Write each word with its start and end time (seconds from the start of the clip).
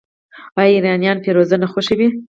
آیا 0.59 0.69
ایرانیان 0.75 1.17
فیروزه 1.23 1.57
نه 1.63 1.67
خوښوي؟ 1.71 2.07